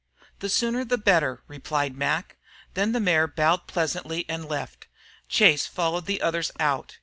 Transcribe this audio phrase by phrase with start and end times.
[0.39, 2.37] "The sooner the better," replied Mac.
[2.73, 4.87] Then the mayor bowed pleasantly and left.
[5.29, 6.97] Chase followed the others out.